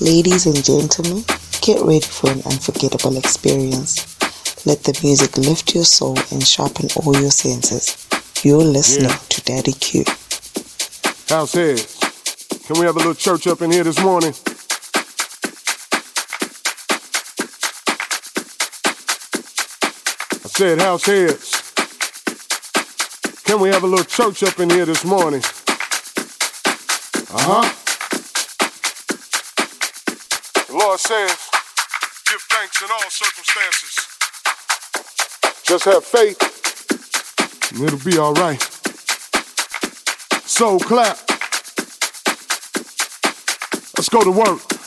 [0.00, 1.22] Ladies and gentlemen,
[1.60, 4.16] get ready for an unforgettable experience.
[4.64, 8.08] Let the music lift your soul and sharpen all your senses.
[8.42, 9.18] You're listening yeah.
[9.28, 10.04] to Daddy Q.
[11.28, 11.98] House heads,
[12.66, 14.30] can we have a little church up in here this morning?
[20.32, 21.72] I said, house heads,
[23.44, 25.42] can we have a little church up in here this morning?
[27.34, 27.79] Uh huh.
[30.98, 31.38] Says,
[32.26, 34.06] Give thanks in all circumstances.
[35.64, 38.60] Just have faith, and it'll be all right.
[40.46, 41.16] So clap.
[43.96, 44.79] Let's go to work.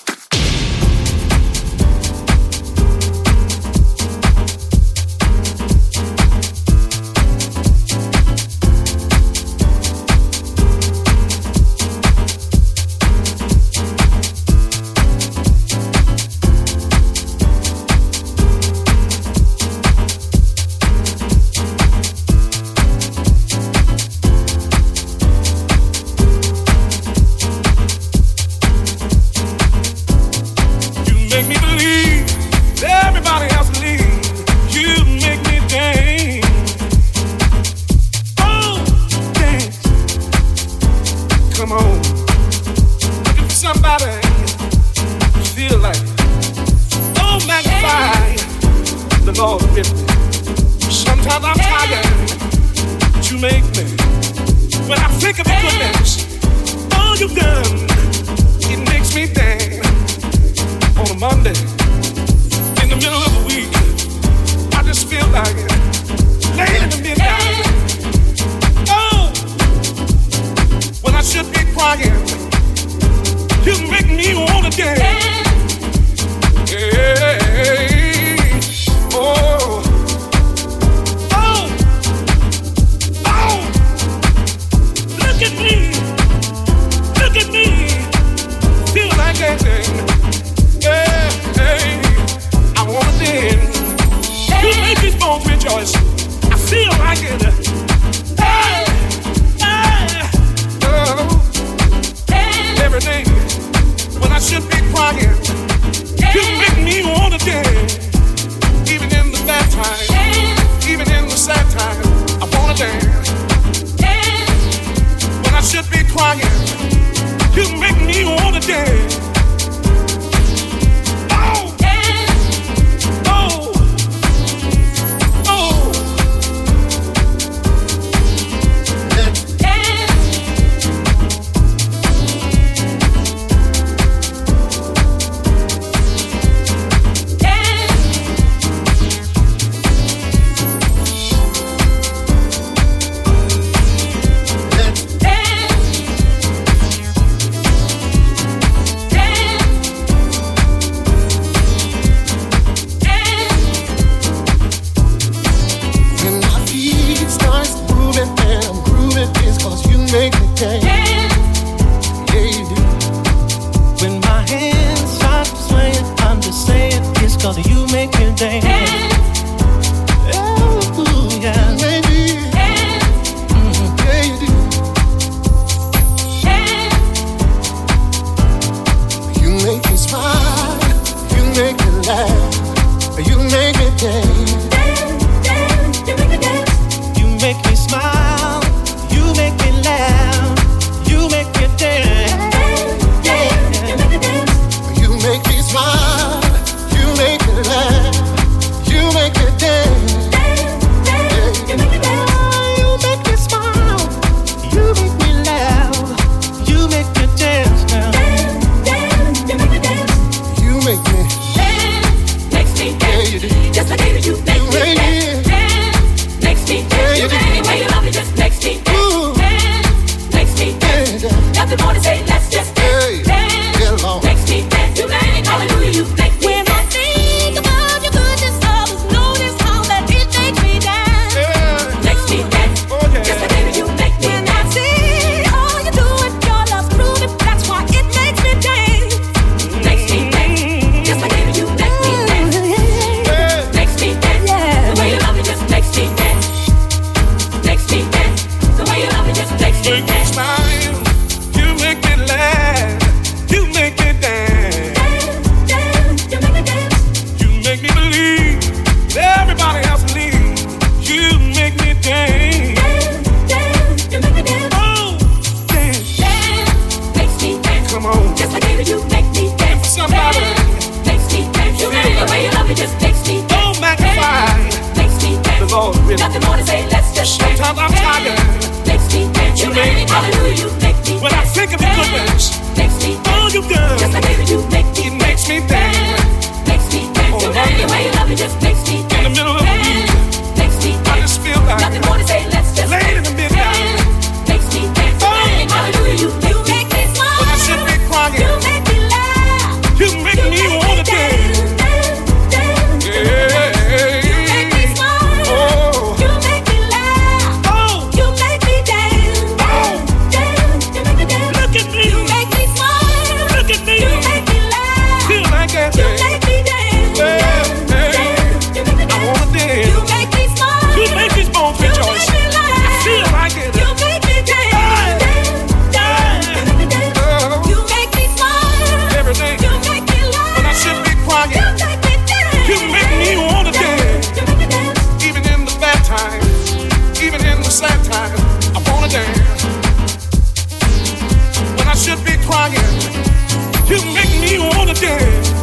[343.88, 345.63] You make me wanna dance.